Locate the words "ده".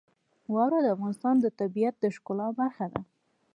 2.93-3.01